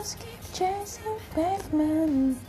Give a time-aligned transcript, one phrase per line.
[0.00, 2.40] Just keep chasing evening.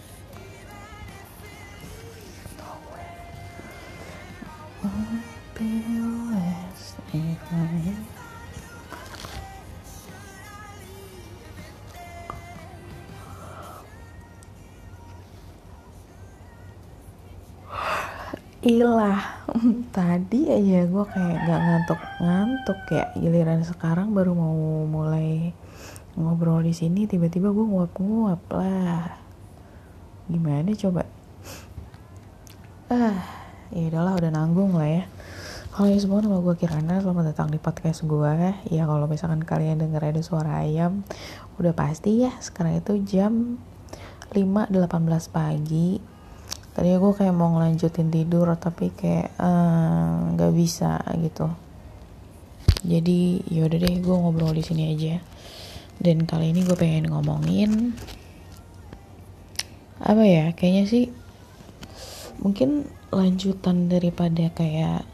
[18.63, 19.19] Ilah
[19.91, 25.51] tadi aja gue kayak gak ngantuk-ngantuk ya giliran sekarang baru mau mulai
[26.21, 29.17] ngobrol di sini tiba-tiba gue nguap-nguap lah.
[30.29, 31.03] Gimana coba?
[32.93, 33.19] Ah
[33.73, 35.03] ya udahlah udah nanggung lah ya.
[35.73, 39.79] Halo ya semua nama gue Kirana selamat datang di podcast gue ya kalau misalkan kalian
[39.79, 41.07] denger ada suara ayam
[41.55, 43.57] udah pasti ya sekarang itu jam
[44.35, 44.77] 5.18
[45.31, 45.97] pagi.
[46.71, 51.49] Tadi gue kayak mau ngelanjutin tidur tapi kayak uh, bisa gitu.
[52.85, 55.31] Jadi yaudah deh gue ngobrol di sini aja
[56.01, 57.93] dan kali ini gue pengen ngomongin
[60.01, 61.05] apa ya kayaknya sih
[62.41, 65.05] mungkin lanjutan daripada kayak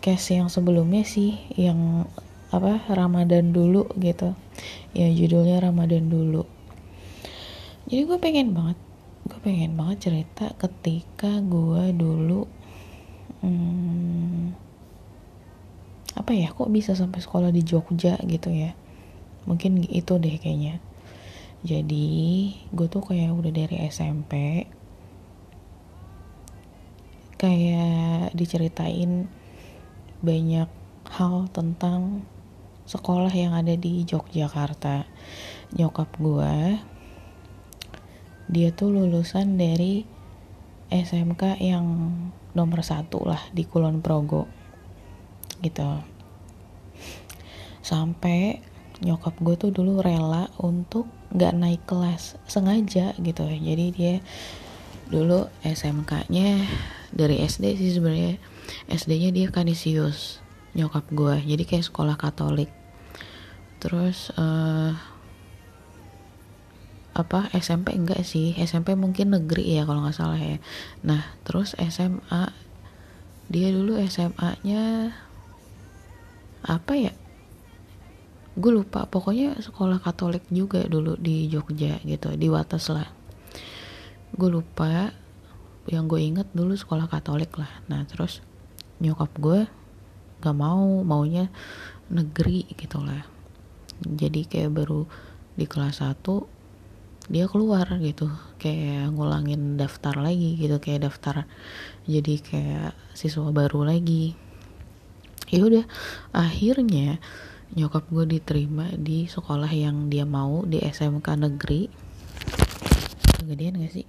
[0.00, 2.08] case yang sebelumnya sih yang
[2.48, 4.32] apa Ramadan dulu gitu.
[4.96, 6.48] Ya judulnya Ramadan dulu.
[7.92, 8.78] Jadi gue pengen banget
[9.28, 12.48] gue pengen banget cerita ketika gue dulu
[13.44, 14.56] hmm,
[16.16, 18.72] apa ya kok bisa sampai sekolah di Jogja gitu ya
[19.48, 20.84] mungkin itu deh kayaknya.
[21.64, 24.62] Jadi gue tuh kayak udah dari SMP
[27.40, 29.30] kayak diceritain
[30.20, 30.68] banyak
[31.08, 32.26] hal tentang
[32.84, 35.08] sekolah yang ada di Yogyakarta.
[35.72, 36.54] Nyokap gue
[38.48, 40.04] dia tuh lulusan dari
[40.88, 41.84] SMK yang
[42.56, 44.48] nomor satu lah di Kulon Progo.
[45.60, 45.84] Gitu.
[47.84, 48.67] Sampai
[48.98, 53.44] nyokap gue tuh dulu rela untuk gak naik kelas sengaja gitu.
[53.46, 54.14] Jadi dia
[55.08, 56.66] dulu SMK-nya
[57.14, 58.36] dari SD sih sebenarnya.
[58.90, 60.42] SD-nya dia Kanisius
[60.76, 61.40] nyokap gue.
[61.46, 62.68] Jadi kayak sekolah Katolik.
[63.78, 64.92] Terus uh,
[67.14, 68.54] apa SMP enggak sih?
[68.58, 70.58] SMP mungkin negeri ya kalau nggak salah ya.
[71.02, 72.50] Nah terus SMA
[73.48, 75.16] dia dulu SMA-nya
[76.66, 77.12] apa ya
[78.58, 79.06] gue lupa.
[79.06, 83.06] Pokoknya sekolah Katolik juga dulu di Jogja gitu di Wates lah.
[84.34, 85.14] Gue lupa.
[85.88, 87.70] Yang gue inget dulu sekolah Katolik lah.
[87.88, 88.44] Nah terus
[88.98, 89.64] nyokap gue
[90.42, 91.48] gak mau maunya
[92.10, 93.24] negeri gitu lah.
[94.04, 95.06] Jadi kayak baru
[95.56, 98.28] di kelas 1 dia keluar gitu.
[98.60, 101.48] Kayak ngulangin daftar lagi gitu kayak daftar
[102.04, 104.36] jadi kayak siswa baru lagi.
[105.48, 105.88] Ya udah
[106.36, 107.16] akhirnya
[107.76, 111.90] nyokap gue diterima di sekolah yang dia mau di SMK negeri.
[113.36, 114.08] Kegedean gak sih?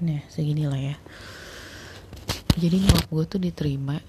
[0.00, 0.96] Nah segini lah ya.
[2.56, 4.00] Jadi nyokap gue tuh diterima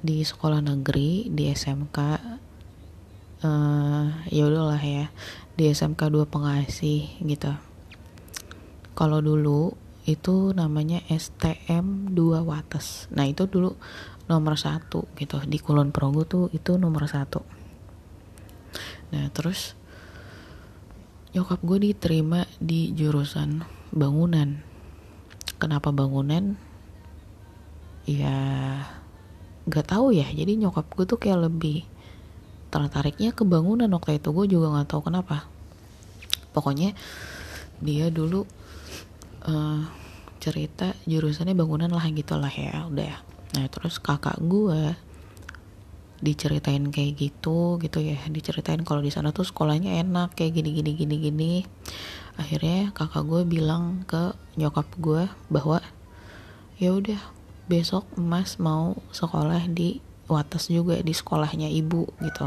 [0.00, 1.98] di sekolah negeri di SMK
[3.44, 5.12] uh, ya udahlah ya
[5.58, 7.52] di SMK 2 pengasih gitu.
[8.94, 9.74] Kalau dulu
[10.10, 13.06] itu namanya STM 2 Wates.
[13.14, 13.78] Nah itu dulu
[14.26, 15.38] nomor satu gitu.
[15.46, 17.42] Di Kulon Progo tuh itu nomor satu.
[19.14, 19.78] Nah terus
[21.30, 23.62] nyokap gue diterima di jurusan
[23.94, 24.58] bangunan.
[25.62, 26.58] Kenapa bangunan?
[28.06, 28.38] Ya
[29.70, 30.26] gak tahu ya.
[30.26, 31.86] Jadi nyokap gue tuh kayak lebih
[32.70, 33.90] tertariknya ke bangunan.
[33.90, 35.46] Waktu itu gue juga nggak tahu kenapa.
[36.50, 36.94] Pokoknya
[37.78, 38.46] dia dulu
[39.46, 39.82] uh,
[40.40, 43.20] cerita jurusannya bangunan lah gitulah ya udah
[43.54, 44.96] nah terus kakak gue
[46.20, 48.20] diceritain kayak gitu gitu ya.
[48.28, 51.52] Diceritain kalau di sana tuh sekolahnya enak kayak gini gini gini gini.
[52.36, 55.80] Akhirnya kakak gue bilang ke nyokap gue bahwa
[56.76, 57.20] ya udah
[57.68, 60.00] besok emas mau sekolah di
[60.30, 62.46] wates juga di sekolahnya ibu gitu.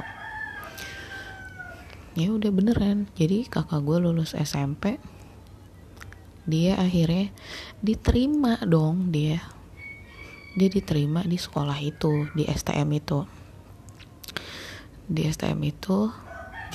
[2.13, 3.09] Ya udah beneran.
[3.17, 5.01] Jadi kakak gue lulus SMP
[6.43, 7.31] dia akhirnya
[7.79, 9.39] diterima dong dia.
[10.53, 13.23] Dia diterima di sekolah itu di STM itu.
[15.07, 16.11] Di STM itu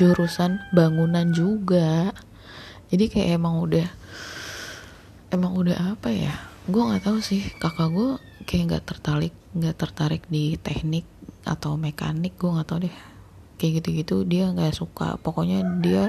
[0.00, 2.10] jurusan bangunan juga.
[2.88, 3.88] Jadi kayak emang udah
[5.30, 6.32] emang udah apa ya?
[6.64, 7.44] Gue nggak tahu sih.
[7.60, 8.10] Kakak gue
[8.48, 11.04] kayak nggak tertarik nggak tertarik di teknik
[11.44, 12.96] atau mekanik gue nggak tahu deh.
[13.60, 15.20] Kayak gitu-gitu dia nggak suka.
[15.20, 16.08] Pokoknya dia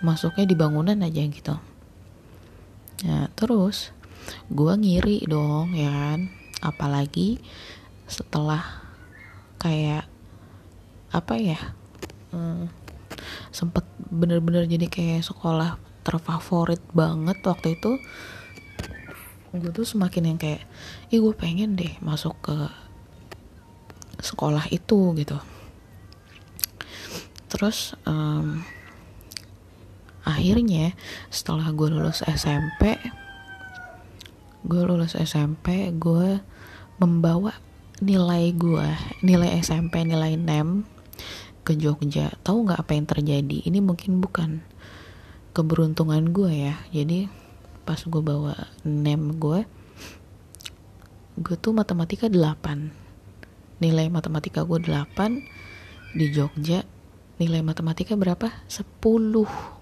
[0.00, 1.75] masuknya di bangunan aja gitu
[3.04, 3.92] nah terus
[4.48, 6.20] gue ngiri dong ya kan?
[6.64, 7.42] Apalagi
[8.06, 8.62] setelah
[9.60, 10.06] kayak
[11.10, 11.58] apa ya
[12.30, 12.68] hmm,
[13.50, 13.82] sempet
[14.12, 17.98] bener-bener jadi kayak sekolah terfavorit banget waktu itu
[19.56, 20.62] gue tuh semakin yang kayak
[21.08, 22.56] ih gue pengen deh masuk ke
[24.20, 25.38] sekolah itu gitu.
[27.48, 28.60] Terus um,
[30.26, 30.92] akhirnya
[31.30, 32.98] setelah gue lulus SMP
[34.66, 36.42] gue lulus SMP gue
[36.98, 37.54] membawa
[38.02, 38.88] nilai gue
[39.22, 40.82] nilai SMP nilai NEM
[41.66, 42.30] ke Jogja.
[42.46, 43.66] Tahu nggak apa yang terjadi?
[43.66, 44.62] Ini mungkin bukan
[45.50, 46.74] keberuntungan gue ya.
[46.94, 47.26] Jadi
[47.86, 49.62] pas gue bawa NEM gue
[51.36, 56.82] gue tuh matematika 8 nilai matematika gue 8 di Jogja
[57.36, 58.50] nilai matematika berapa?
[58.66, 59.75] 10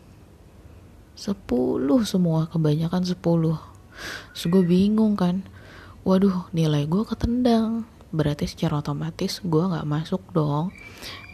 [1.15, 3.75] 10 semua kebanyakan 10
[4.35, 5.47] so gue bingung kan.
[6.05, 7.89] Waduh nilai gue ketendang.
[8.15, 10.71] Berarti secara otomatis gue nggak masuk dong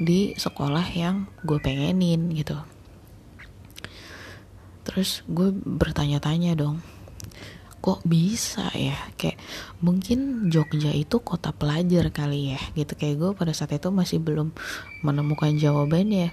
[0.00, 2.56] di sekolah yang gue pengenin gitu.
[4.86, 6.80] Terus gue bertanya-tanya dong
[7.80, 8.96] kok bisa ya?
[9.16, 9.40] Kayak
[9.80, 12.60] mungkin Jogja itu kota pelajar kali ya?
[12.76, 12.92] Gitu.
[12.96, 14.52] Kayak gue pada saat itu masih belum
[15.00, 16.32] menemukan jawabannya.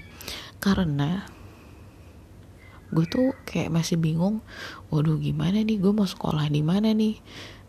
[0.60, 1.24] Karena
[2.88, 4.40] gue tuh kayak masih bingung
[4.88, 5.78] waduh gimana nih?
[5.80, 7.20] Gue mau sekolah di mana nih?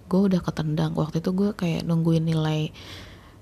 [0.07, 0.95] Gue udah ketendang.
[0.95, 2.71] Waktu itu gue kayak nungguin nilai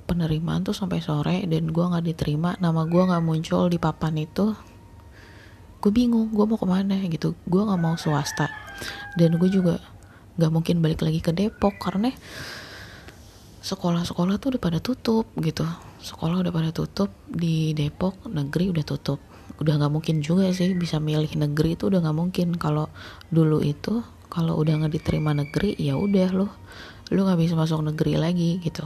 [0.06, 4.56] penerimaan tuh sampai sore dan gue nggak diterima nama gue nggak muncul di papan itu.
[5.82, 7.36] Gue bingung gue mau ke mana gitu.
[7.44, 8.48] Gue nggak mau swasta.
[9.14, 9.78] Dan gue juga
[10.40, 12.12] nggak mungkin balik lagi ke Depok karena
[13.60, 15.66] sekolah-sekolah tuh udah pada tutup gitu.
[16.00, 21.00] Sekolah udah pada tutup di Depok negeri udah tutup udah nggak mungkin juga sih bisa
[21.00, 22.48] milih negeri itu udah nggak mungkin.
[22.60, 22.92] Kalau
[23.32, 26.52] dulu itu kalau udah nggak diterima negeri ya udah loh
[27.14, 28.84] lu nggak bisa masuk negeri lagi gitu.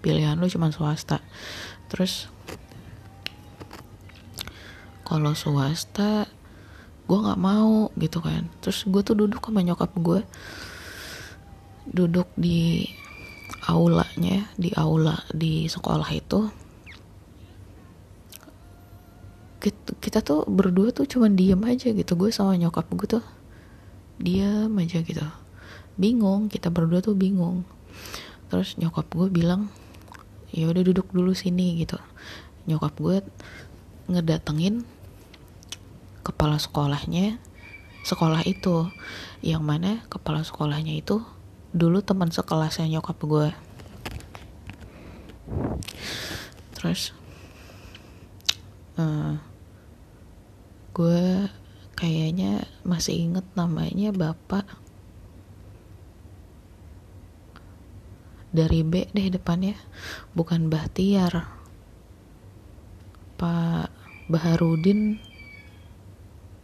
[0.00, 1.20] Pilihan lu cuma swasta.
[1.90, 2.30] Terus
[5.02, 6.30] kalau swasta
[7.06, 8.46] gue nggak mau gitu kan.
[8.62, 10.22] Terus gue tuh duduk sama nyokap gue
[11.86, 12.86] duduk di
[13.66, 16.50] aulanya di aula di sekolah itu
[19.74, 22.12] kita tuh berdua tuh cuman diem aja gitu.
[22.18, 23.24] Gue sama nyokap gue tuh
[24.20, 25.26] diam aja gitu.
[25.96, 27.64] Bingung kita berdua tuh bingung.
[28.52, 29.68] Terus nyokap gue bilang
[30.54, 31.98] ya udah duduk dulu sini gitu.
[32.66, 33.16] Nyokap gue
[34.10, 34.86] ngedatengin
[36.22, 37.38] kepala sekolahnya
[38.06, 38.90] sekolah itu.
[39.44, 41.22] Yang mana kepala sekolahnya itu
[41.76, 43.48] dulu teman sekelasnya nyokap gue.
[46.76, 47.12] Terus
[49.00, 49.36] uh,
[50.96, 51.44] gue
[51.92, 54.64] kayaknya masih inget namanya bapak.
[58.48, 59.76] Dari B deh depannya.
[60.32, 61.52] Bukan Bahtiar.
[63.36, 63.92] Pak
[64.32, 65.20] Baharudin.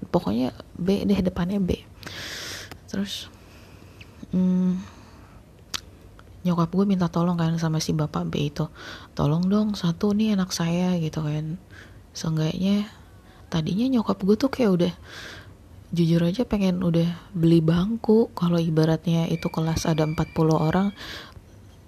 [0.08, 1.76] Pokoknya B deh depannya B.
[2.88, 3.28] Terus
[4.32, 4.80] hmm,
[6.48, 8.64] nyokap gue minta tolong kan sama si bapak B itu.
[9.12, 11.60] Tolong dong satu nih anak saya gitu kan.
[12.16, 13.01] Seenggaknya
[13.52, 14.92] tadinya nyokap gue tuh kayak udah
[15.92, 17.04] jujur aja pengen udah
[17.36, 18.32] beli bangku.
[18.32, 20.16] Kalau ibaratnya itu kelas ada 40
[20.56, 20.96] orang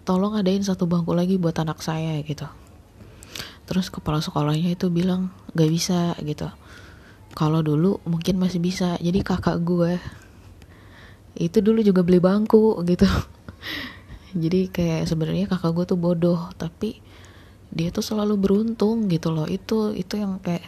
[0.05, 2.45] tolong adain satu bangku lagi buat anak saya gitu.
[3.65, 6.53] Terus kepala sekolahnya itu bilang gak bisa gitu.
[7.33, 9.97] Kalau dulu mungkin masih bisa jadi kakak gue
[11.35, 13.09] itu dulu juga beli bangku gitu.
[14.43, 17.03] Jadi kayak sebenarnya kakak gue tuh bodoh tapi
[17.75, 19.51] dia tuh selalu beruntung gitu loh.
[19.51, 20.63] Itu itu yang kayak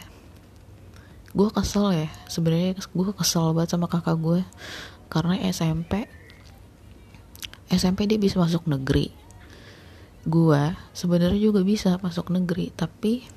[1.37, 2.09] gue kesel ya.
[2.25, 4.41] Sebenarnya gue kesel banget sama kakak gue
[5.13, 6.09] karena SMP
[7.69, 9.13] SMP dia bisa masuk negeri.
[10.25, 13.27] Gue sebenarnya juga bisa masuk negeri tapi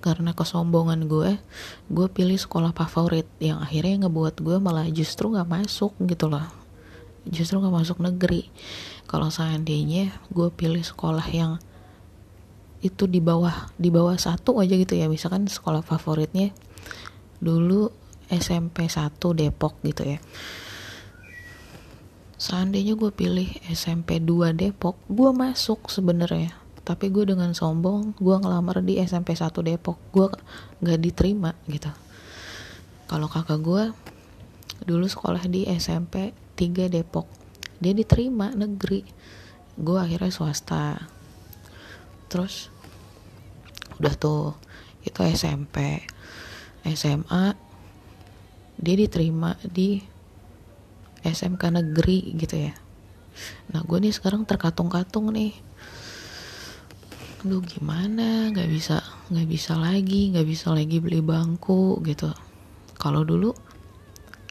[0.00, 1.40] karena kesombongan gue
[1.88, 6.48] gue pilih sekolah favorit yang akhirnya ngebuat gue malah justru nggak masuk gitu loh.
[7.28, 8.48] Justru nggak masuk negeri.
[9.04, 11.60] Kalau seandainya gue pilih sekolah yang
[12.84, 15.08] itu di bawah di bawah satu aja gitu ya.
[15.08, 16.52] Misalkan sekolah favoritnya
[17.40, 17.88] dulu
[18.28, 20.20] SMP 1 Depok gitu ya.
[22.36, 26.52] Seandainya gue pilih SMP 2 Depok gue masuk sebenarnya.
[26.84, 29.96] Tapi gue dengan sombong gue ngelamar di SMP 1 Depok.
[30.12, 30.28] Gue
[30.84, 31.88] nggak diterima gitu.
[33.08, 33.84] Kalau kakak gue
[34.84, 37.24] dulu sekolah di SMP 3 Depok.
[37.80, 39.00] Dia diterima negeri.
[39.80, 41.00] Gue akhirnya swasta.
[42.28, 42.73] Terus
[44.00, 44.56] udah tuh
[45.04, 46.00] itu SMP
[46.84, 47.54] SMA
[48.74, 50.02] dia diterima di
[51.24, 52.74] SMK negeri gitu ya.
[53.72, 55.56] Nah gue nih sekarang terkatung-katung nih.
[57.48, 58.52] Lu gimana?
[58.52, 58.96] Nggak bisa
[59.32, 62.28] nggak bisa lagi nggak bisa lagi beli bangku gitu.
[63.00, 63.56] Kalau dulu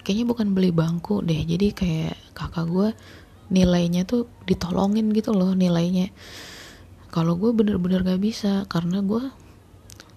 [0.02, 1.46] kayaknya bukan beli bangku deh.
[1.46, 2.90] Jadi kayak kakak gue
[3.54, 6.10] nilainya tuh ditolongin gitu loh nilainya
[7.14, 9.30] kalau gue bener-bener gak bisa karena gue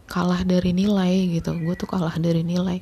[0.09, 1.53] kalah dari nilai gitu.
[1.61, 2.81] Gue tuh kalah dari nilai.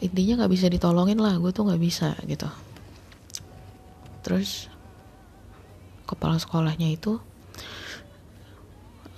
[0.00, 2.48] Intinya nggak bisa ditolongin lah gue tuh nggak bisa gitu.
[4.24, 4.70] Terus
[6.06, 7.18] kepala sekolahnya itu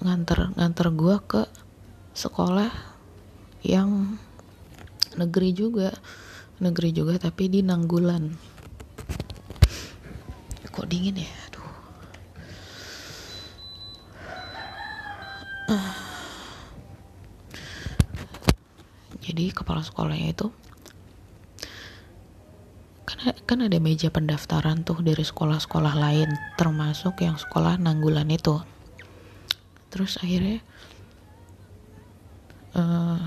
[0.03, 1.43] nganter nganter gue ke
[2.17, 2.73] sekolah
[3.63, 4.19] yang
[5.15, 5.95] negeri juga.
[6.59, 8.35] Negeri juga tapi di Nanggulan.
[10.75, 11.48] Kok dingin ya
[19.29, 20.49] jadi kepala sekolahnya itu
[23.05, 28.61] kan kan ada meja pendaftaran tuh dari sekolah-sekolah lain termasuk yang sekolah Nanggulan itu.
[29.89, 30.61] Terus akhirnya
[32.77, 33.21] uh,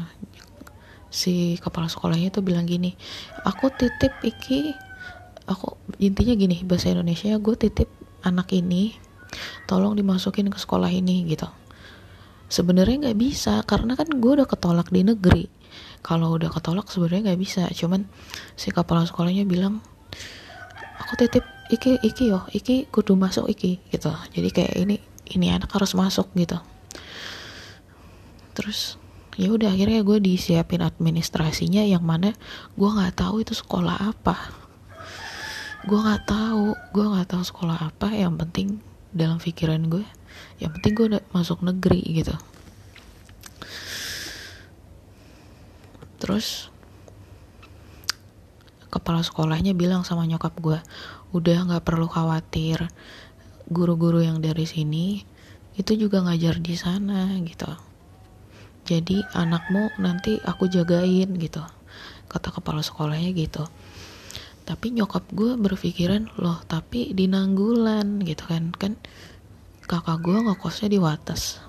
[1.12, 2.96] si kepala sekolahnya tuh bilang gini
[3.44, 4.72] aku titip iki
[5.44, 7.92] aku intinya gini bahasa Indonesia gue titip
[8.24, 8.96] anak ini
[9.68, 11.52] tolong dimasukin ke sekolah ini gitu
[12.52, 15.48] sebenarnya nggak bisa karena kan gue udah ketolak di negeri.
[16.04, 18.04] Kalau udah ketolak sebenarnya nggak bisa cuman
[18.60, 19.80] si kepala sekolahnya bilang
[21.00, 24.12] aku titip iki iki yo iki kudu masuk iki gitu.
[24.36, 25.00] Jadi kayak ini
[25.32, 26.60] ini anak harus masuk gitu.
[28.52, 29.00] Terus
[29.40, 32.36] ya udah akhirnya gue disiapin administrasinya yang mana
[32.76, 34.36] gue nggak tahu itu sekolah apa.
[35.88, 40.08] Gue nggak tahu gue nggak tahu sekolah apa yang penting dalam pikiran gue
[40.64, 42.36] yang penting gue udah masuk negeri gitu.
[46.22, 46.70] Terus
[48.92, 50.80] kepala sekolahnya bilang sama nyokap gue
[51.36, 52.88] udah nggak perlu khawatir.
[53.72, 55.24] Guru-guru yang dari sini
[55.80, 57.72] itu juga ngajar di sana gitu.
[58.84, 61.64] Jadi anakmu nanti aku jagain gitu.
[62.28, 63.68] Kata kepala sekolahnya gitu
[64.72, 68.72] tapi nyokap gue berpikiran loh tapi di nanggulan gitu kan.
[68.72, 68.96] Kan
[69.84, 71.60] kakak gue ngekosnya di Wates.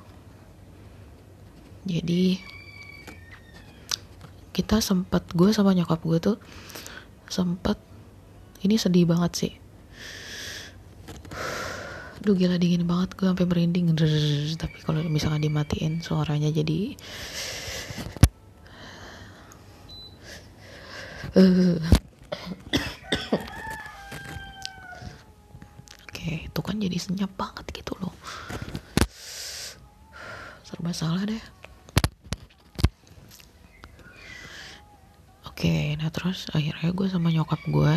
[1.83, 2.39] Jadi
[4.55, 6.39] kita sempet gue sama nyokap gue tuh
[7.27, 7.75] sempet
[8.63, 9.53] ini sedih banget sih.
[12.23, 13.99] Duh gila dingin banget gue sampai merinding.
[14.55, 16.95] Tapi kalau misalkan dimatiin suaranya jadi
[21.35, 21.83] uh.
[26.09, 28.15] Oke itu kan jadi senyap banget gitu loh.
[30.65, 31.45] Serba salah deh.
[35.47, 37.95] Oke nah terus akhirnya gue sama nyokap gue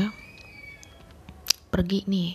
[1.74, 2.32] pergi nih.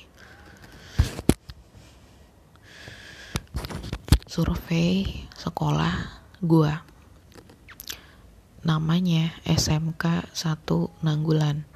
[4.30, 6.87] Survei sekolah gua
[8.62, 11.66] namanya SMK 1 Nanggulan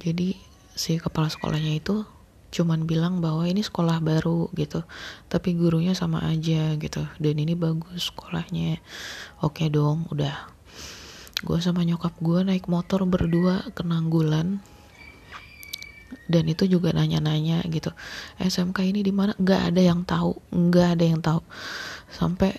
[0.00, 0.32] jadi
[0.72, 2.08] si kepala sekolahnya itu
[2.50, 4.82] cuman bilang bahwa ini sekolah baru gitu.
[5.28, 7.04] Tapi gurunya sama aja gitu.
[7.20, 8.80] Dan ini bagus sekolahnya.
[9.44, 10.50] Oke dong udah.
[11.44, 14.64] Gue sama nyokap gue naik motor berdua ke Nanggulan.
[16.26, 17.94] Dan itu juga nanya-nanya gitu.
[18.42, 19.36] SMK ini di mana?
[19.38, 20.32] Nggak ada yang tahu.
[20.50, 21.44] Nggak ada yang tahu.
[22.10, 22.58] Sampai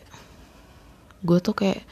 [1.25, 1.83] gue tuh kayak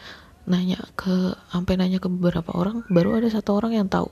[0.49, 4.09] nanya ke sampai nanya ke beberapa orang baru ada satu orang yang tahu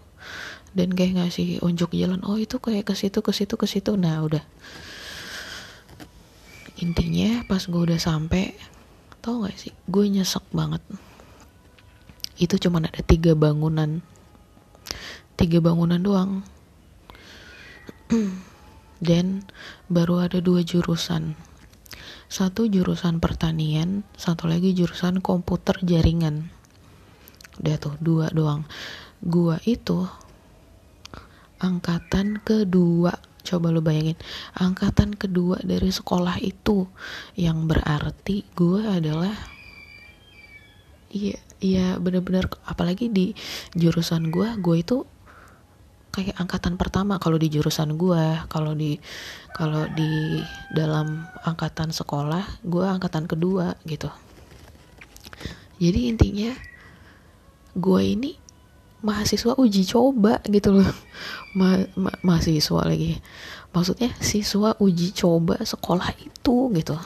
[0.76, 3.96] dan kayak ngasih unjuk jalan oh itu kayak ke situ ke situ ke situ.
[3.96, 4.44] Nah udah.
[6.78, 8.54] Intinya pas gue udah sampai
[9.26, 10.84] tau gak sih gue nyesek banget.
[12.38, 14.06] Itu cuman ada tiga bangunan.
[15.34, 16.32] Tiga bangunan doang.
[19.08, 19.42] Dan
[19.90, 21.34] baru ada dua jurusan.
[22.30, 26.54] Satu jurusan pertanian satu lagi jurusan komputer jaringan.
[27.58, 28.70] Udah tuh dua doang.
[29.24, 30.06] Gua itu
[31.62, 33.16] angkatan kedua
[33.48, 34.20] coba lo bayangin.
[34.60, 36.84] Angkatan kedua dari sekolah itu
[37.40, 39.32] yang berarti gua adalah
[41.08, 43.32] iya iya bener-bener apalagi di
[43.72, 45.08] jurusan gua gua itu
[46.18, 48.98] kayak angkatan pertama kalau di jurusan gue kalau di
[49.54, 50.42] kalau di
[50.74, 54.10] dalam angkatan sekolah gue angkatan kedua gitu.
[55.78, 56.58] Jadi intinya
[57.78, 58.34] gue ini
[59.02, 60.90] mahasiswa uji coba gitu loh.
[61.58, 63.22] Ma ma mahasiswa lagi.
[63.74, 66.98] Maksudnya siswa uji coba sekolah itu gitu.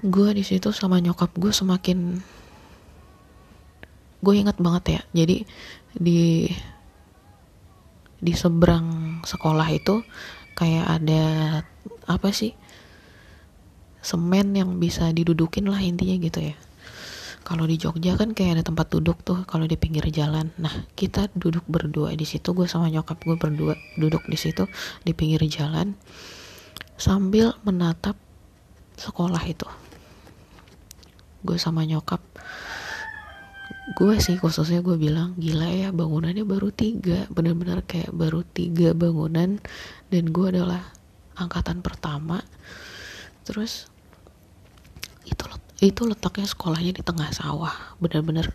[0.00, 2.24] Gue di situ sama nyokap gue semakin
[4.20, 5.00] gue inget banget ya.
[5.24, 5.36] Jadi
[5.92, 6.48] di
[8.20, 10.00] di seberang sekolah itu
[10.56, 11.24] kayak ada
[12.08, 12.56] apa sih?
[14.00, 16.56] Semen yang bisa didudukin lah intinya gitu ya
[17.50, 20.54] kalau di Jogja kan kayak ada tempat duduk tuh kalau di pinggir jalan.
[20.62, 24.70] Nah kita duduk berdua di situ gue sama nyokap gue berdua duduk di situ
[25.02, 25.98] di pinggir jalan
[26.94, 28.14] sambil menatap
[28.94, 29.66] sekolah itu.
[31.42, 32.22] Gue sama nyokap
[33.98, 37.26] gue sih khususnya gue bilang gila ya bangunannya baru tiga.
[37.34, 39.58] Bener-bener kayak baru tiga bangunan
[40.06, 40.86] dan gue adalah
[41.34, 42.46] angkatan pertama.
[43.42, 43.90] Terus
[45.26, 45.42] itu
[45.80, 47.72] itu letaknya sekolahnya di tengah sawah.
[47.96, 48.52] Bener-bener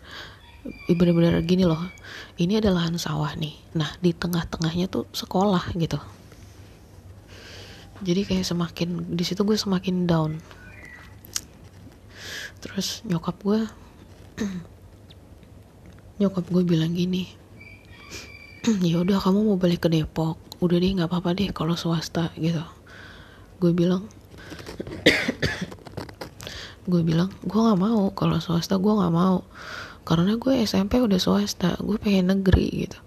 [0.86, 1.82] bener-bener gini loh.
[2.38, 3.54] Ini adalah lahan sawah nih.
[3.74, 5.98] Nah di tengah-tengahnya tuh sekolah gitu.
[8.06, 10.38] Jadi kayak semakin di situ gue semakin down.
[12.62, 13.60] Terus nyokap gue
[16.22, 17.28] nyokap gue bilang gini
[18.86, 20.38] ya udah kamu mau balik ke Depok.
[20.62, 22.62] Udah deh nggak apa-apa deh kalau swasta gitu.
[23.58, 24.06] Gue bilang
[26.86, 29.42] gue bilang gue nggak mau kalau swasta gue nggak mau.
[30.06, 32.98] Karena gue SMP udah swasta gue pengen negeri gitu.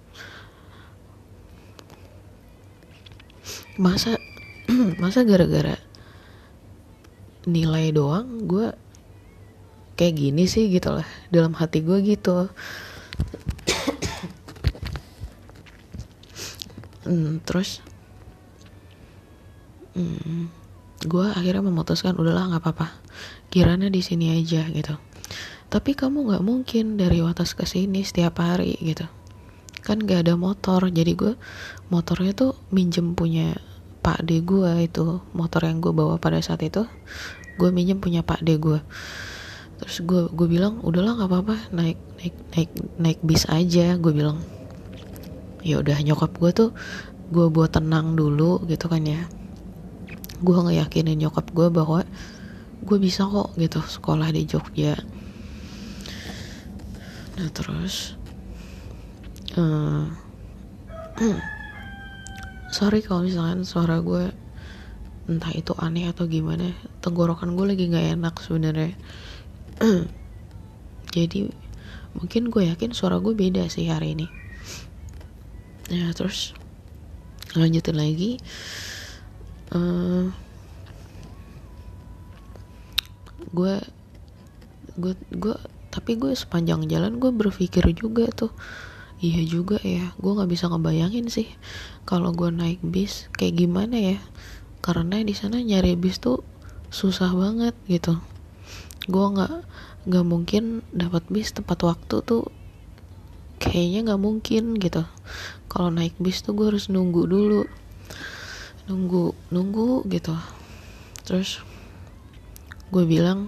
[3.80, 4.20] Masa
[5.04, 5.80] masa gara-gara
[7.48, 8.76] nilai doang gue
[9.96, 12.46] kayak gini sih gitu lah dalam hati gue gitu.
[17.10, 17.82] Hmm, terus
[19.98, 20.46] hmm,
[21.10, 22.88] gue akhirnya memutuskan udahlah nggak apa-apa
[23.50, 24.96] kirana di sini aja gitu.
[25.70, 29.06] Tapi kamu nggak mungkin dari Watas ke sini setiap hari gitu.
[29.86, 31.34] Kan gak ada motor jadi gue
[31.90, 33.58] motornya tuh minjem punya
[34.00, 36.88] pak de gue itu motor yang gue bawa pada saat itu
[37.60, 38.80] gue minjem punya pak de gue
[39.80, 44.44] terus gue gue bilang udahlah nggak apa-apa naik naik naik naik bis aja gue bilang.
[45.64, 46.70] Ya udah nyokap gue tuh
[47.32, 49.28] gue buat tenang dulu gitu kan ya.
[50.44, 52.04] Gue ngeyakinin nyokap gue bahwa
[52.84, 53.80] gue bisa kok gitu.
[53.84, 54.96] Sekolah di Jogja.
[57.40, 58.20] Nah terus
[59.56, 60.08] uh,
[62.78, 64.32] sorry kalau misalkan suara gue
[65.30, 66.74] entah itu aneh atau gimana
[67.06, 68.94] tenggorokan gue lagi nggak enak sebenarnya.
[71.16, 71.48] Jadi
[72.18, 74.28] mungkin gue yakin suara gue beda sih hari ini.
[75.96, 76.54] Nah terus
[77.58, 78.38] lanjutin lagi
[83.56, 83.76] gue
[85.00, 85.56] gue gue
[85.90, 88.54] tapi gue sepanjang jalan gue berpikir juga tuh.
[89.20, 91.52] Iya juga ya gue nggak bisa ngebayangin sih
[92.08, 94.18] kalau gue naik bis kayak gimana ya.
[94.80, 96.40] Karena di sana nyari bis tuh
[96.88, 98.16] susah banget gitu.
[99.12, 99.54] Gue nggak
[100.08, 102.48] nggak mungkin dapat bis tepat waktu tuh
[103.60, 105.04] kayaknya nggak mungkin gitu.
[105.68, 107.68] Kalau naik bis tuh gue harus nunggu dulu
[108.88, 110.34] nunggu nunggu gitu.
[111.28, 111.62] Terus
[112.90, 113.48] gue bilang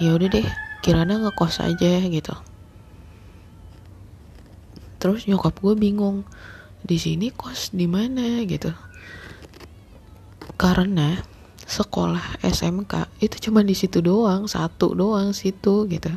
[0.00, 0.48] ya udah deh
[0.80, 2.34] kirana ngekos aja gitu.
[5.00, 6.28] Terus nyokap gue bingung
[6.80, 8.44] di sini kos di mana?
[8.44, 8.72] gitu.
[10.60, 11.16] Karena
[11.64, 16.12] sekolah SMK itu cuma di situ doang satu doang situ gitu.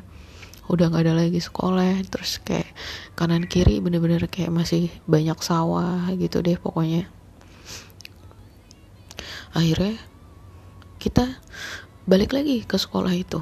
[0.72, 2.72] Udah nggak ada lagi sekolah terus kayak
[3.20, 7.08] kanan kiri bener-bener kayak masih banyak sawah gitu deh pokoknya.
[9.54, 10.00] Akhirnya
[10.98, 11.39] kita
[12.04, 13.39] balik lagi ke sekolah itu.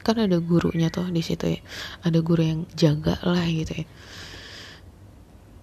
[0.00, 1.60] Kan ada gurunya tuh di situ ya.
[2.00, 3.86] Ada guru yang jaga lah gitu ya.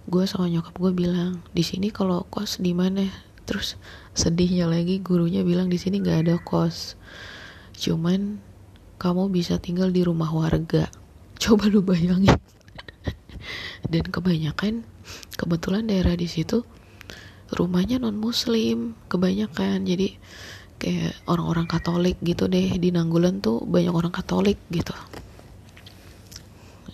[0.08, 3.10] Gue sama nyokap gue bilang di sini kalau kos di mana?
[3.50, 3.76] Terus
[4.14, 6.96] sedihnya lagi gurunya bilang di sini nggak ada kos.
[7.76, 8.38] Cuman
[9.02, 10.88] kamu bisa tinggal di rumah warga.
[11.42, 12.38] Coba lu bayangin.
[13.92, 14.86] Dan kebanyakan
[15.34, 16.62] kebetulan daerah di situ
[17.52, 19.88] rumahnya non muslim kebanyakan.
[19.88, 20.20] Jadi
[20.78, 22.78] kayak orang-orang Katolik gitu deh.
[22.78, 24.94] Di Nanggulan tuh banyak orang Katolik gitu.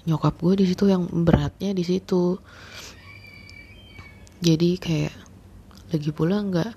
[0.03, 2.39] Nyokap gue di situ yang beratnya di situ.
[4.43, 5.15] Jadi kayak
[5.93, 6.71] lagi pula nggak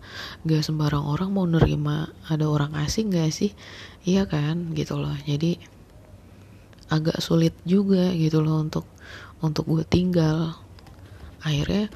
[0.45, 3.51] nggak sembarang orang mau nerima ada orang asing gak sih?
[4.07, 5.17] Iya kan gitu loh.
[5.27, 5.59] Jadi
[6.87, 8.87] agak sulit juga gitu loh untuk
[9.43, 10.55] untuk gue tinggal.
[11.43, 11.91] Akhirnya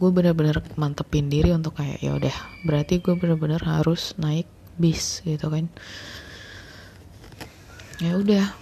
[0.00, 2.32] gue bener-bener mantepin diri untuk kayak ya udah
[2.64, 4.48] berarti gue bener-bener harus naik
[4.80, 5.68] bis gitu kan.
[8.00, 8.56] Ya udah.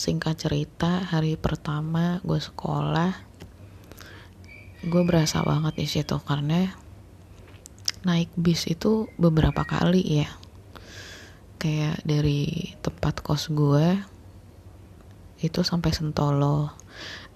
[0.00, 3.28] Singkat cerita hari pertama gue sekolah
[4.80, 6.72] gue berasa banget di situ karena
[8.00, 10.32] naik bis itu beberapa kali ya.
[11.60, 14.00] Kayak dari tempat kos gue
[15.44, 16.72] itu sampai Sentolo.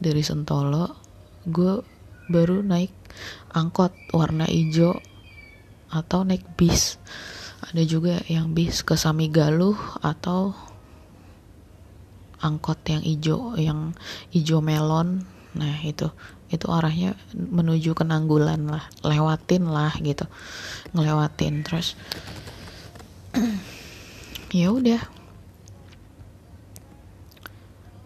[0.01, 0.97] Dari Sentolo
[1.45, 1.94] gue
[2.29, 2.93] baru naik
[3.53, 4.99] angkot warna hijau
[5.93, 6.99] atau naik bis.
[7.65, 10.53] Ada juga yang bis ke Samigaluh atau
[12.45, 13.97] angkot yang hijau yang
[14.35, 15.25] hijau melon.
[15.57, 16.11] Nah itu
[16.53, 20.29] itu arahnya menuju ke Nanggulan lah lewatin lah gitu
[20.93, 21.65] ngelewatin.
[21.65, 21.97] Terus
[24.59, 25.01] ya udah.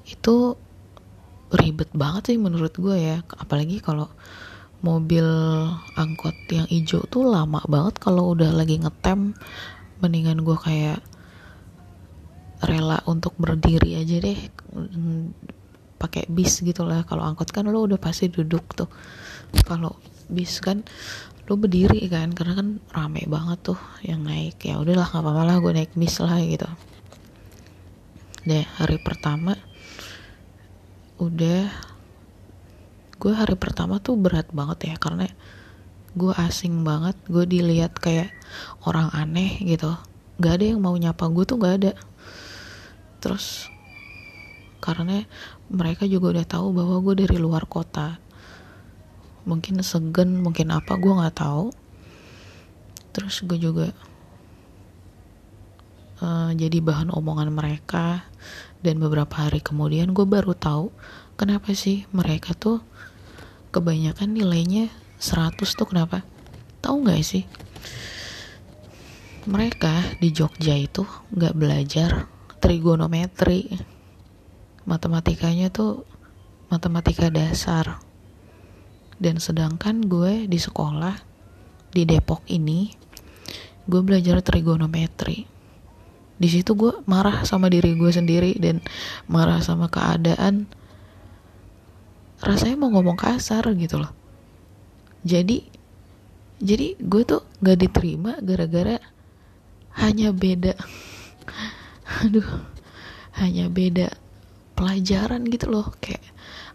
[0.09, 0.57] Itu
[1.52, 3.24] ribet banget sih menurut gue ya.
[3.37, 4.08] Apalagi kalau
[4.84, 5.26] mobil
[5.98, 9.34] angkot yang hijau tuh lama banget kalau udah lagi ngetem
[9.98, 11.02] mendingan gue kayak
[12.62, 14.38] rela untuk berdiri aja deh
[15.98, 17.02] pakai bis gitu lah.
[17.02, 18.90] Kalau angkot kan lo udah pasti duduk tuh.
[19.66, 19.98] Kalau
[20.30, 20.87] bis kan
[21.48, 24.61] lo berdiri kan karena kan rame banget tuh yang naik.
[24.62, 26.68] Ya udahlah nggak apa-apa lah gue naik bis lah gitu.
[28.46, 29.58] Deh hari pertama
[31.18, 31.66] udah.
[33.18, 35.26] Gue hari pertama tuh berat banget ya karena
[36.14, 37.18] gue asing banget.
[37.26, 38.31] Gue dilihat kayak
[38.87, 39.90] orang aneh gitu.
[40.38, 41.92] Gak ada yang mau nyapa gue tuh gak ada.
[43.18, 43.66] Terus
[44.78, 45.26] karena
[45.66, 48.22] mereka juga udah tahu bahwa gue dari luar kota.
[49.42, 51.74] Mungkin segen mungkin apa gue nggak tahu.
[53.11, 53.90] Terus gue juga
[56.22, 58.22] uh, jadi bahan omongan mereka
[58.82, 60.94] dan beberapa hari kemudian gue baru tahu
[61.34, 62.82] kenapa sih mereka tuh
[63.74, 64.88] kebanyakan nilainya
[65.18, 66.22] 100 tuh kenapa?
[66.78, 67.42] Tahu nggak sih?
[69.50, 71.02] Mereka di Jogja itu
[71.34, 72.10] nggak belajar
[72.62, 73.66] trigonometri.
[74.86, 76.06] Matematikanya tuh
[76.70, 77.98] matematika dasar.
[79.18, 81.18] Dan sedangkan gue di sekolah
[81.90, 82.94] di Depok ini
[83.88, 85.58] gue belajar trigonometri
[86.38, 88.79] di situ gue marah sama diri gue sendiri dan
[89.27, 90.70] marah sama keadaan.
[92.38, 94.14] Rasanya mau ngomong kasar gitu loh.
[95.27, 95.66] Jadi
[96.62, 99.03] jadi gue tuh gak diterima gara-gara
[99.98, 100.79] hanya beda.
[102.22, 102.46] Aduh
[103.38, 104.14] hanya beda
[104.79, 105.90] pelajaran gitu loh.
[105.98, 106.22] Kayak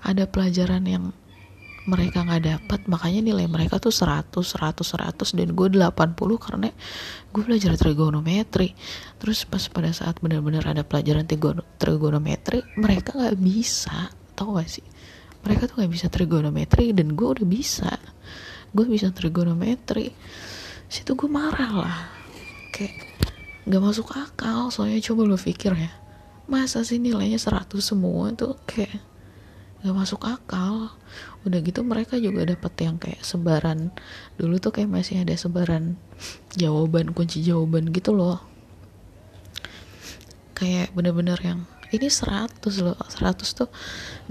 [0.03, 1.15] ada pelajaran yang
[1.83, 6.69] mereka nggak dapat makanya nilai mereka tuh 100 100 100 dan gue 80 karena
[7.35, 8.71] gue belajar trigonometri.
[9.19, 11.27] Terus pas pada saat benar-benar ada pelajaran
[11.75, 14.85] trigonometri mereka nggak bisa tau gak sih?
[15.43, 17.91] Mereka tuh nggak bisa trigonometri dan gue udah bisa.
[18.71, 20.15] Gue bisa trigonometri.
[20.87, 21.99] Situ gue marah lah.
[22.71, 23.11] Kayak
[23.67, 25.91] nggak masuk akal soalnya coba lo pikir ya.
[26.47, 29.12] Masa sih nilainya 100 semua tuh kayak
[29.83, 30.95] nggak masuk akal.
[31.43, 33.91] Udah gitu mereka juga dapat yang kayak sebaran.
[34.39, 35.99] Dulu tuh kayak masih ada sebaran
[36.55, 38.39] jawaban kunci jawaban gitu loh.
[40.55, 42.95] Kayak bener-bener yang ini 100 loh.
[42.95, 43.67] 100 tuh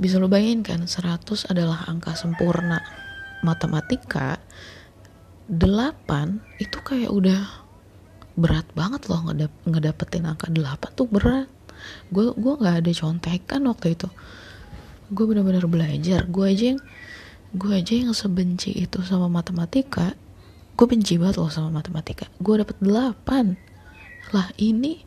[0.01, 2.81] bisa lo bayangin kan 100 adalah angka sempurna.
[3.45, 4.41] Matematika
[5.53, 7.41] 8 itu kayak udah
[8.33, 11.53] berat banget loh ngedap ngedapetin angka 8 tuh berat.
[12.09, 14.09] Gue gue nggak ada contekan waktu itu
[15.13, 16.25] gue benar-benar belajar.
[16.27, 16.81] Gue aja yang
[17.53, 20.17] gue aja yang sebenci itu sama matematika.
[20.73, 22.27] Gue benci banget loh sama matematika.
[22.41, 25.05] Gue dapet 8 lah ini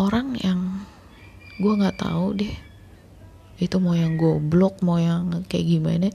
[0.00, 0.88] orang yang
[1.60, 2.56] gue nggak tahu deh.
[3.60, 6.08] Itu mau yang goblok mau yang kayak gimana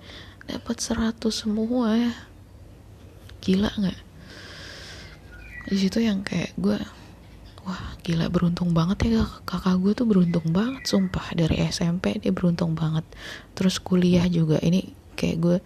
[0.49, 2.13] dapat 100 semua ya.
[3.45, 3.99] Gila nggak?
[5.69, 6.81] Di situ yang kayak gue
[7.69, 11.29] wah gila beruntung banget ya kakak gue tuh beruntung banget sumpah.
[11.37, 13.05] Dari SMP dia beruntung banget.
[13.53, 14.57] Terus kuliah juga.
[14.57, 15.57] Ini kayak gue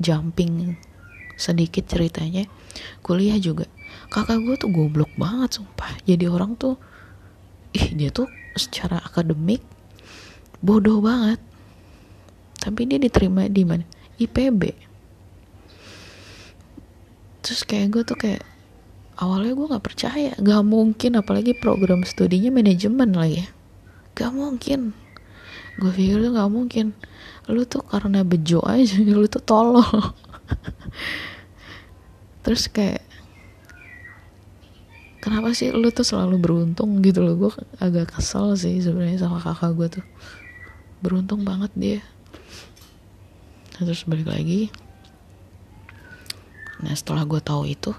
[0.00, 0.80] jumping
[1.36, 2.48] sedikit ceritanya.
[3.04, 3.68] Kuliah juga.
[4.08, 5.92] Kakak gue tuh goblok banget sumpah.
[6.08, 6.80] Jadi orang tuh
[7.76, 9.60] ih dia tuh secara akademik
[10.64, 11.44] bodoh banget.
[12.56, 13.84] Tapi dia diterima di mana?
[14.18, 14.88] IPB
[17.48, 18.44] terus kayak gue tuh kayak
[19.18, 20.32] awalnya gue nggak percaya.
[20.38, 23.58] Gak mungkin apalagi program studinya manajemen lagi
[24.18, 24.98] gak mungkin.
[25.78, 26.86] Gue pikir tuh gak mungkin.
[27.46, 29.86] Lu tuh karena bejo aja lu tuh tolol.
[32.42, 33.06] Terus kayak
[35.22, 37.38] kenapa sih lu tuh selalu beruntung gitu loh?
[37.38, 40.06] Gue agak kesel sih sebenarnya sama kakak gue tuh.
[40.98, 42.00] Beruntung banget dia.
[43.78, 44.74] Terus balik lagi.
[46.82, 47.94] Nah setelah gue tahu itu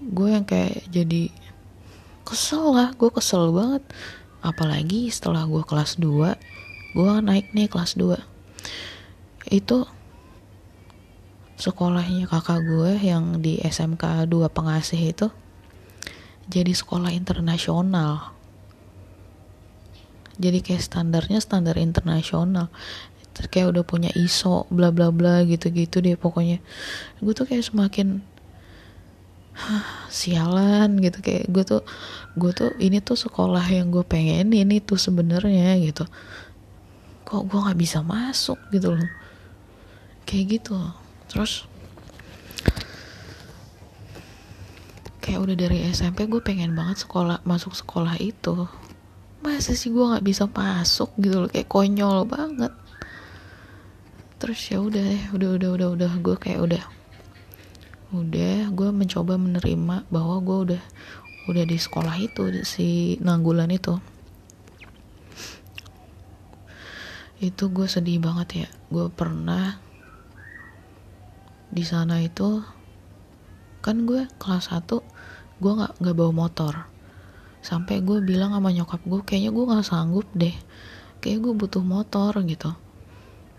[0.00, 1.28] gue yang kayak jadi
[2.24, 3.84] kesel lah gue kesel banget.
[4.40, 8.18] Apalagi setelah gue kelas 2 gue naik nih kelas 2
[9.52, 9.86] itu
[11.60, 15.28] sekolahnya kakak gue yang di SMK 2 pengasih itu
[16.50, 18.34] jadi sekolah internasional.
[20.40, 22.72] Jadi kayak standarnya standar internasional.
[23.52, 26.58] Kayak udah punya ISO bla bla bla gitu gitu deh pokoknya.
[27.22, 28.24] Gue tuh kayak semakin
[29.56, 31.18] Hah, sialan gitu.
[31.22, 31.82] Kayak gue tuh
[32.38, 36.06] gue tuh ini tuh sekolah yang gue pengen ini tuh sebenarnya gitu.
[37.26, 39.10] Kok gue nggak bisa masuk gitu loh.
[40.26, 40.78] Kayak gitu.
[41.30, 41.66] Terus
[45.22, 48.66] kayak udah dari SMP gue pengen banget sekolah masuk sekolah itu.
[49.40, 51.50] Masa sih gue nggak bisa masuk gitu loh?
[51.50, 52.74] Kayak konyol banget.
[54.40, 56.84] Terus ya udah udah udah udah udah gue kayak udah
[58.10, 60.82] udah gue mencoba menerima bahwa gue udah
[61.50, 63.98] udah di sekolah itu si nanggulan itu.
[67.40, 68.68] Itu gue sedih banget ya.
[68.92, 69.80] Gue pernah
[71.70, 72.60] di sana itu
[73.80, 74.84] kan gue kelas 1
[75.60, 76.74] gue nggak nggak bawa motor.
[77.64, 80.54] Sampai gue bilang sama nyokap gue kayaknya gue nggak sanggup deh.
[81.24, 82.72] Kayak gue butuh motor gitu.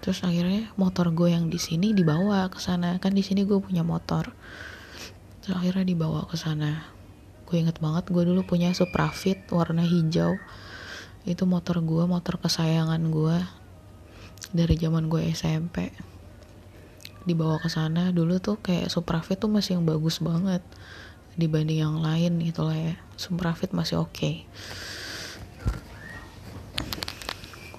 [0.02, 2.98] Terus akhirnya motor gue yang di sini dibawa ke sana.
[2.98, 4.34] Kan di sini gue punya motor
[5.42, 6.86] terus akhirnya dibawa ke sana.
[7.50, 10.40] Gue inget banget gue dulu punya Suprafit warna hijau.
[11.28, 13.38] Itu motor gue motor kesayangan gue
[14.56, 15.94] dari zaman gue SMP
[17.22, 20.66] dibawa ke sana dulu tuh kayak Suprafit tuh masih yang bagus banget
[21.38, 22.96] dibanding yang lain gitu lah ya.
[23.16, 24.12] Suprafit masih oke.
[24.12, 24.36] Okay.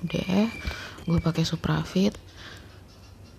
[0.03, 0.49] udah
[1.07, 2.15] gue pakai Suprafit.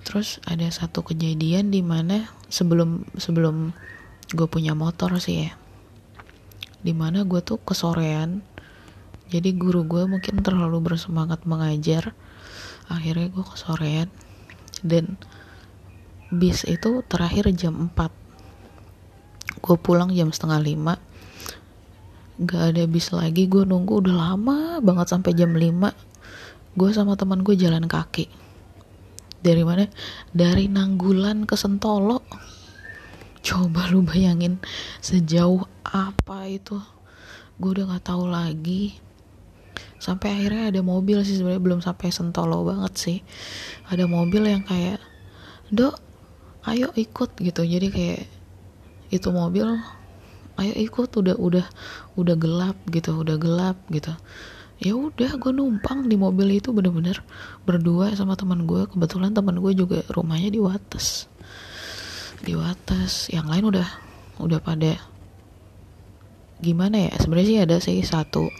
[0.04, 3.72] Terus ada satu kejadian di mana sebelum sebelum
[4.34, 5.54] gue punya motor sih ya.
[6.82, 8.42] Di mana gue tuh kesorean.
[9.30, 12.18] Jadi guru gue mungkin terlalu bersemangat mengajar.
[12.90, 14.10] Akhirnya gue kesorean.
[14.82, 15.16] Dan
[16.34, 18.10] bis itu terakhir jam 4
[19.64, 20.98] gue pulang jam setengah lima.
[22.42, 23.46] Gak ada bis lagi.
[23.46, 26.14] Gue nunggu udah lama banget sampai jam 5
[26.74, 28.26] gue sama teman gue jalan kaki.
[29.44, 29.86] Dari mana?
[30.34, 32.26] Dari Nanggulan ke Sentolo
[33.44, 34.58] coba lu bayangin
[35.04, 36.80] sejauh apa itu.
[37.60, 38.96] Gue udah nggak tahu lagi.
[40.00, 43.18] Sampai akhirnya ada mobil sih sebenarnya belum sampai sentolo banget sih.
[43.92, 45.04] Ada mobil yang kayak
[45.70, 46.00] dok
[46.72, 47.62] ayo ikut gitu.
[47.68, 48.22] Jadi kayak
[49.12, 49.68] itu mobil
[50.58, 51.66] ayo ikut udah udah
[52.16, 54.16] udah gelap gitu udah gelap gitu.
[54.84, 57.20] Ya udah gue numpang di mobil itu bener-bener
[57.64, 61.32] berdua sama teman gue kebetulan teman gue juga rumahnya di Wates
[62.44, 63.88] di Wates yang lain udah
[64.44, 65.00] udah pada
[66.60, 67.12] gimana ya?
[67.16, 68.52] Sebenarnya sih ada sih satu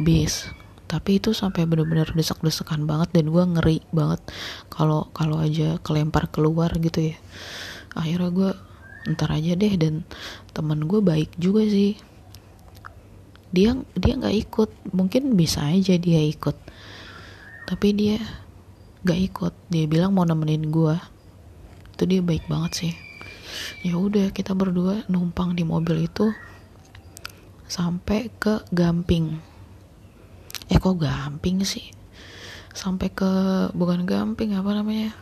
[0.00, 0.48] bis
[0.86, 4.22] tapi itu sampai bener-bener desek-desekan banget dan gue ngeri banget
[4.70, 7.16] kalau kalau aja kelempar keluar gitu ya.
[7.92, 8.50] Akhirnya gue
[9.12, 10.08] ntar aja deh dan
[10.56, 12.00] temen gue baik juga sih.
[13.52, 16.56] Dia dia nggak ikut mungkin bisa aja dia ikut
[17.68, 18.16] tapi dia
[19.04, 19.52] nggak ikut.
[19.68, 20.96] Dia bilang mau nemenin gue
[21.96, 23.05] itu dia baik banget sih
[23.82, 26.32] ya udah kita berdua numpang di mobil itu
[27.66, 29.38] sampai ke Gamping.
[30.66, 31.94] Eh kok gamping sih?
[32.74, 33.30] Sampai ke
[33.70, 35.14] bukan gamping apa namanya?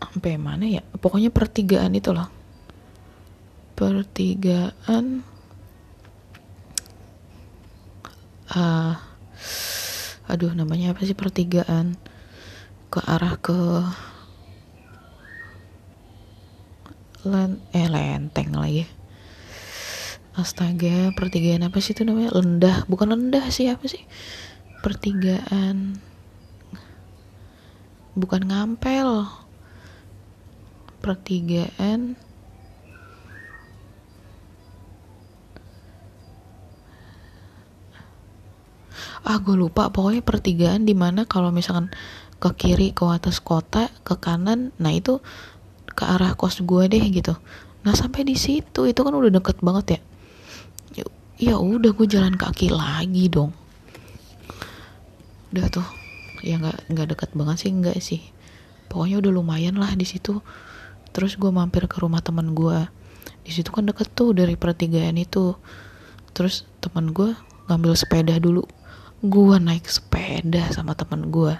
[0.00, 0.82] Sampai mana ya?
[0.96, 2.40] Pokoknya pertigaan itu loh
[3.80, 5.24] pertigaan
[8.52, 8.92] uh,
[10.28, 11.96] aduh namanya apa sih pertigaan
[12.90, 13.56] ke arah ke
[17.24, 19.00] len eh lenteng lagi
[20.40, 22.32] astaga pertigaan apa sih itu namanya?
[22.32, 22.88] Lendah.
[22.88, 24.00] Bukan lendah sih apa sih?
[24.80, 26.00] Pertigaan.
[28.16, 29.28] Bukan ngampel.
[31.04, 32.16] Pertigaan.
[39.20, 39.92] Ah gue lupa.
[39.92, 41.92] Pokoknya pertigaan di mana kalau misalkan
[42.40, 44.72] ke kiri ke atas kota ke kanan.
[44.80, 45.20] Nah itu
[45.92, 47.36] ke arah kos gue deh gitu.
[47.84, 50.00] Nah sampai di situ itu kan udah deket banget ya.
[51.40, 53.56] Ya udah gue jalan kaki lagi dong.
[55.52, 55.88] Udah tuh
[56.40, 58.20] ya nggak nggak deket banget sih nggak sih.
[58.88, 60.40] Pokoknya udah lumayan lah di situ.
[61.12, 62.88] Terus gue mampir ke rumah teman gue
[63.40, 65.56] di situ kan deket tuh dari pertigaan itu.
[66.36, 67.32] Terus teman gue
[67.68, 68.64] ngambil sepeda dulu.
[69.24, 71.56] Gue naik sepeda sama teman gue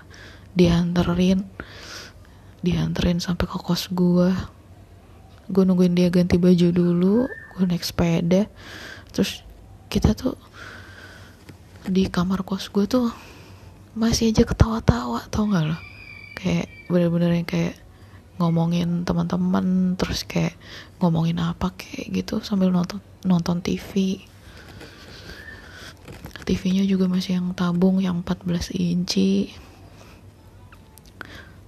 [0.54, 1.46] dianterin.
[2.60, 4.30] Dianterin sampai ke kos gue
[5.50, 8.46] gue nungguin dia ganti baju dulu gue naik sepeda.
[9.10, 9.42] Terus
[9.90, 10.38] kita tuh
[11.88, 13.10] di kamar kos gue tuh
[13.98, 15.78] masih aja ketawa-tawa tau gak lo?
[16.38, 17.74] Kayak bener-bener yang kayak
[18.40, 20.56] ngomongin teman-teman terus kayak
[20.96, 24.24] ngomongin apa kayak gitu sambil nonton nonton TV
[26.48, 29.52] TV-nya juga masih yang tabung yang 14 inci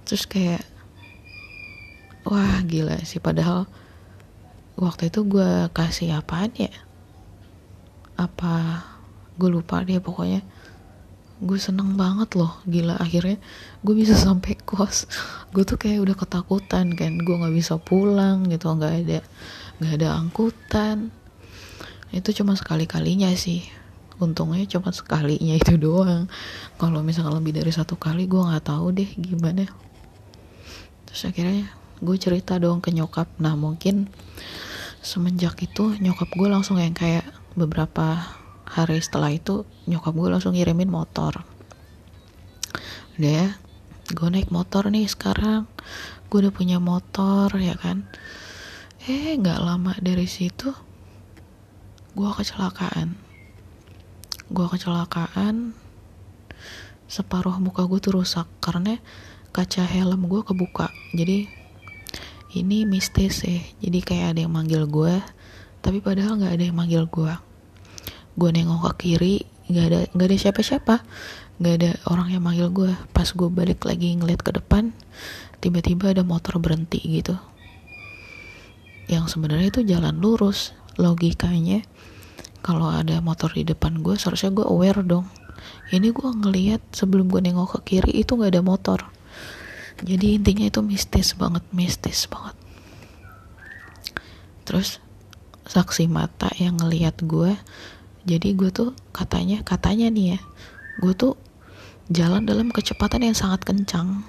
[0.03, 0.63] terus kayak
[2.27, 3.19] wah gila sih.
[3.19, 3.67] Padahal
[4.79, 6.71] waktu itu gue kasih apaan ya?
[8.15, 8.83] Apa
[9.35, 10.41] gue lupa deh pokoknya.
[11.43, 12.95] Gue seneng banget loh gila.
[12.97, 13.37] Akhirnya
[13.83, 15.05] gue bisa sampai kos.
[15.51, 19.19] Gue tuh kayak udah ketakutan kan gue nggak bisa pulang gitu nggak ada
[19.83, 21.11] nggak ada angkutan.
[22.13, 23.65] Itu cuma sekali kalinya sih.
[24.21, 26.31] Untungnya cuma sekalinya itu doang.
[26.79, 29.67] Kalau misalnya lebih dari satu kali gue nggak tahu deh gimana
[31.13, 31.69] terus akhirnya
[32.01, 33.29] gue cerita dong ke nyokap.
[33.37, 34.09] Nah mungkin
[35.05, 37.21] semenjak itu nyokap gue langsung yang kayak
[37.53, 38.33] beberapa
[38.65, 41.45] hari setelah itu nyokap gue langsung ngirimin motor.
[43.21, 43.47] Udah ya
[44.09, 45.69] gue naik motor nih sekarang.
[46.33, 48.09] Gue udah punya motor ya kan?
[49.05, 50.73] Eh nggak lama dari situ
[52.17, 53.13] gue kecelakaan.
[54.49, 55.77] Gue kecelakaan
[57.05, 58.97] separuh muka gue tuh rusak karena
[59.53, 60.89] kaca helm gue kebuka.
[61.13, 61.45] Jadi
[62.57, 65.21] ini mistis ya jadi kayak ada yang manggil gue
[65.81, 67.33] tapi padahal nggak ada yang manggil gue
[68.33, 70.95] gue nengok ke kiri nggak ada nggak ada siapa-siapa.
[71.61, 74.89] Nggak ada orang yang manggil gue pas gue balik lagi ngeliat ke depan
[75.61, 77.37] tiba-tiba ada motor berhenti gitu.
[79.05, 81.85] Yang sebenarnya itu jalan lurus logikanya.
[82.65, 85.29] Kalau ada motor di depan gue seharusnya gue aware dong.
[85.93, 88.99] Ini gue ngeliat sebelum gue nengok ke kiri itu nggak ada motor
[90.01, 92.57] jadi intinya itu mistis banget mistis banget.
[94.65, 94.97] Terus
[95.69, 97.55] saksi mata yang ngeliat gue
[98.23, 100.39] jadi gue tuh katanya katanya nih ya
[100.99, 101.33] gue tuh
[102.11, 104.23] jalan dalam kecepatan yang sangat kencang.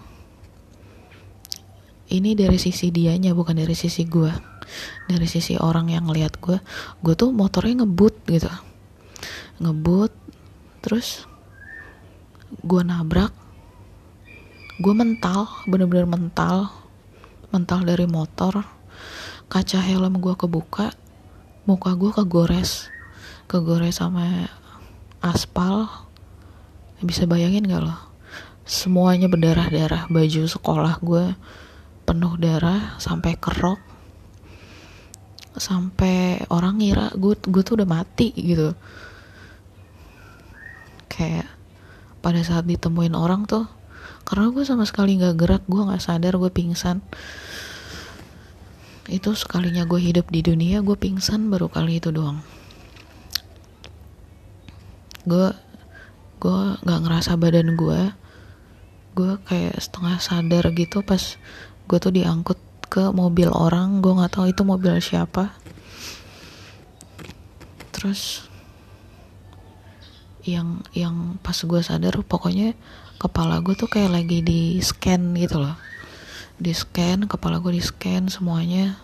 [2.05, 4.31] Ini dari sisi dianya bukan dari sisi gue.
[5.11, 6.59] Dari sisi orang yang ngeliat gue
[7.03, 8.51] gue tuh motornya ngebut gitu.
[9.59, 10.13] Ngebut
[10.85, 11.27] terus
[12.63, 13.44] gue nabrak
[14.81, 16.71] gue mental bener-bener mental.
[17.55, 18.67] Mental dari motor.
[19.47, 20.95] Kaca helm gue kebuka
[21.69, 22.91] muka gue kegores.
[23.47, 24.51] Kegores sama
[25.23, 25.87] aspal.
[27.05, 28.15] Bisa bayangin gak loh
[28.65, 30.09] semuanya berdarah-darah.
[30.09, 31.37] Baju sekolah gue
[32.09, 33.81] penuh darah sampai kerok.
[35.55, 38.75] Sampai orang ngira gue gue tuh udah mati gitu.
[41.07, 41.47] Kayak
[42.25, 43.69] pada saat ditemuin orang tuh
[44.35, 46.99] karena gue sama sekali nggak gerak gue nggak sadar gue pingsan.
[49.07, 52.43] Itu sekalinya gue hidup di dunia gue pingsan baru kali itu doang.
[55.23, 55.55] Gue
[56.43, 58.11] gue nggak ngerasa badan gue
[59.15, 61.39] gue kayak setengah sadar gitu pas
[61.87, 62.59] gue tuh diangkut
[62.91, 65.55] ke mobil orang gue nggak tahu itu mobil siapa.
[67.95, 68.51] Terus
[70.43, 72.75] yang yang pas gue sadar pokoknya
[73.25, 75.81] kepala gue tuh kayak lagi di scan gitu loh.
[76.61, 79.01] Di scan kepala gue di scan semuanya.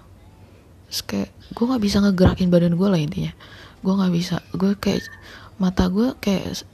[1.09, 3.33] Kayak gue nggak bisa ngegerakin badan gue lah intinya.
[3.81, 5.09] Gue nggak bisa gue kayak
[5.57, 6.69] mata gue kayak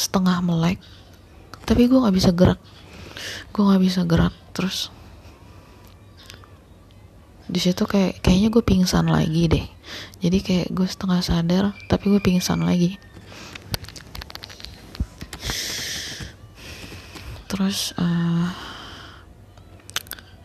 [0.00, 0.80] setengah melek.
[1.68, 2.60] Tapi gue nggak bisa gerak.
[3.52, 4.88] Gue nggak bisa gerak terus
[7.44, 9.66] di situ kayak kayaknya gue pingsan lagi deh.
[10.24, 12.96] Jadi kayak gue setengah sadar tapi gue pingsan lagi
[17.54, 18.50] terus uh,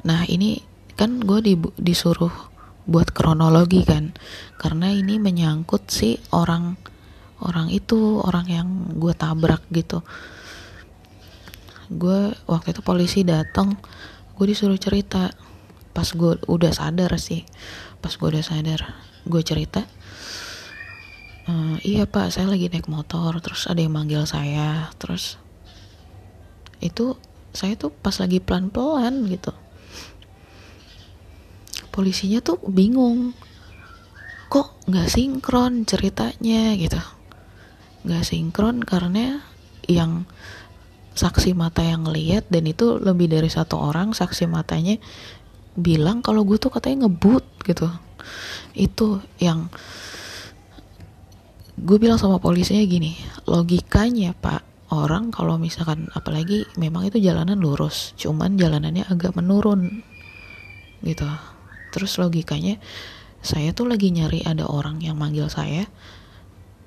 [0.06, 0.62] nah ini
[0.94, 2.32] kan gue di, disuruh
[2.86, 4.14] buat kronologi kan.
[4.62, 6.78] Karena ini menyangkut si orang
[7.42, 8.68] orang itu orang yang
[9.02, 10.06] gue tabrak gitu.
[11.90, 13.74] Gue waktu itu polisi datang
[14.38, 15.34] gue disuruh cerita.
[15.90, 17.42] Pas gue udah sadar sih
[18.00, 18.96] pas gue udah sadar
[19.28, 19.84] gue cerita
[21.52, 25.36] uh, iya pak saya lagi naik motor terus ada yang manggil saya terus
[26.80, 27.16] itu
[27.52, 29.52] saya tuh pas lagi pelan-pelan gitu.
[31.90, 33.36] Polisinya tuh bingung.
[34.50, 37.02] Kok nggak sinkron ceritanya gitu?
[38.08, 39.44] Nggak sinkron karena
[39.90, 40.26] yang
[41.18, 44.96] saksi mata yang ngeliat dan itu lebih dari satu orang saksi matanya
[45.76, 47.92] bilang kalau gue tuh katanya ngebut gitu.
[48.78, 49.68] Itu yang
[51.80, 53.16] gue bilang sama polisinya gini
[53.48, 60.02] logikanya pak orang kalau misalkan apalagi memang itu jalanan lurus cuman jalanannya agak menurun
[61.06, 61.26] gitu.
[61.90, 62.78] Terus logikanya
[63.40, 65.88] saya tuh lagi nyari ada orang yang manggil saya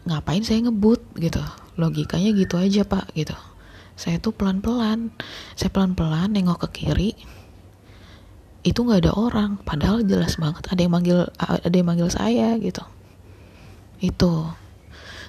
[0.04, 1.40] ngapain saya ngebut gitu.
[1.78, 3.34] Logikanya gitu aja pak gitu.
[3.94, 5.14] Saya tuh pelan-pelan
[5.54, 7.12] saya pelan-pelan nengok ke kiri
[8.62, 12.82] itu nggak ada orang padahal jelas banget ada yang manggil ada yang manggil saya gitu.
[14.02, 14.50] Itu.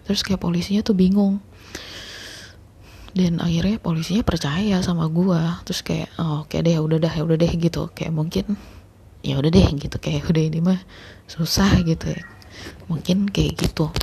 [0.03, 1.39] Terus kayak polisinya tuh bingung
[3.14, 5.38] dan akhirnya polisinya percaya sama gue
[5.70, 7.93] terus kayak oh kayak deh udah dah udah deh gitu.
[7.93, 8.57] Kayak mungkin
[9.22, 9.95] ya udah deh gitu.
[10.01, 10.82] Kayak udah ini mah
[11.30, 12.26] susah gitu ya.
[12.89, 13.93] Mungkin kayak gitu.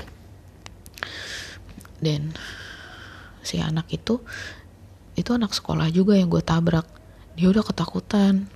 [1.98, 2.38] Dan
[3.42, 4.22] si anak itu
[5.18, 6.86] itu anak sekolah juga yang gue tabrak.
[7.34, 8.46] Dia udah ketakutan.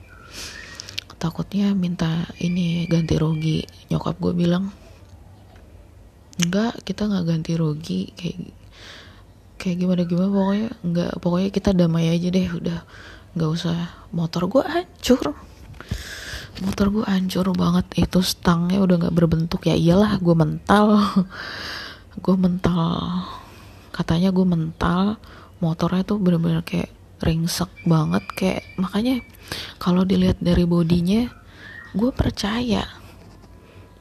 [1.19, 3.67] Takutnya minta ini ganti rugi.
[3.91, 4.71] Nyokap gue bilang
[6.39, 8.64] enggak kita nggak ganti rugi kayak
[9.65, 12.81] kayak gimana gimana pokoknya nggak pokoknya kita damai aja deh udah.
[13.33, 13.77] Nggak usah.
[14.13, 15.33] Motor gue hancur.
[16.61, 17.87] Motor gue hancur banget.
[17.97, 19.65] Itu stangnya udah nggak berbentuk.
[19.65, 21.01] Ya iyalah gue mental.
[22.15, 23.27] Gue mental.
[23.91, 25.19] Katanya gue mental.
[25.59, 28.23] Motornya tuh bener-bener kayak ringsek banget.
[28.39, 29.19] Kayak makanya
[29.83, 31.27] kalau dilihat dari bodinya
[31.91, 32.87] gue percaya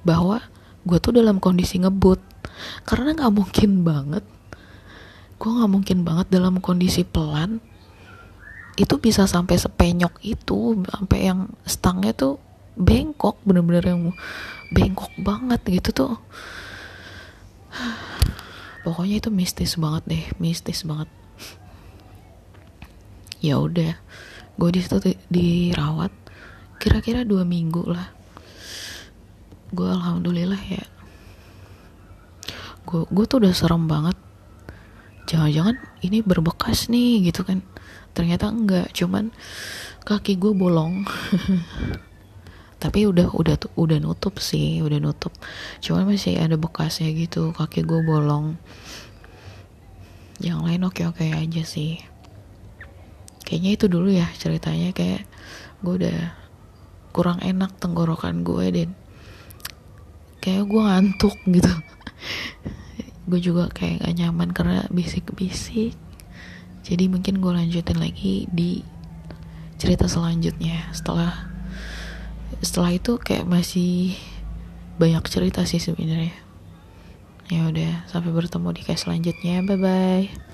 [0.06, 0.46] bahwa
[0.86, 2.22] gue tuh dalam kondisi ngebut.
[2.86, 4.22] Karena nggak mungkin banget
[5.44, 7.60] gue nggak mungkin banget dalam kondisi pelan
[8.80, 12.40] itu bisa sampai sepenyok itu sampai yang stangnya tuh
[12.80, 14.02] bengkok bener-bener yang
[14.72, 16.14] bengkok banget gitu tuh.
[18.88, 21.12] Pokoknya itu mistis banget deh mistis banget.
[23.44, 24.00] Ya udah
[24.56, 26.16] gue di situ dirawat
[26.80, 28.16] kira-kira dua minggu lah.
[29.76, 30.88] Gue alhamdulillah ya
[32.84, 34.18] gue gue tuh udah serem banget
[35.34, 37.66] jangan-jangan ini berbekas nih gitu kan.
[38.14, 39.34] Ternyata enggak cuman
[40.06, 41.02] kaki gue bolong.
[42.84, 45.34] Tapi udah udah udah nutup sih udah nutup.
[45.82, 48.62] Cuman masih ada bekasnya gitu kaki gue bolong.
[50.38, 51.98] Yang lain oke oke aja sih.
[53.42, 55.26] Kayaknya itu dulu ya ceritanya kayak
[55.82, 56.20] gue udah
[57.10, 58.90] kurang enak tenggorokan gue dan
[60.42, 61.70] kayak gue ngantuk gitu
[63.24, 65.96] gue juga kayak gak nyaman karena bisik-bisik.
[66.84, 68.84] Jadi mungkin gue lanjutin lagi di
[69.80, 70.92] cerita selanjutnya.
[70.92, 71.32] Setelah
[72.60, 74.16] setelah itu kayak masih
[75.00, 76.36] banyak cerita sih sebenarnya.
[77.52, 79.64] Ya udah sampai bertemu di case selanjutnya.
[79.64, 80.53] Bye bye